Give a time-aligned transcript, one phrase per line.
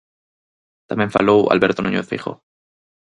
[0.89, 2.35] Tamén falou Alberto Núñez Feijóo.